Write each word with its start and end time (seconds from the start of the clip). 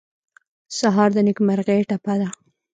سهار 0.77 1.09
د 1.13 1.17
نېکمرغۍ 1.27 1.81
ټپه 1.89 2.13
ده. 2.21 2.29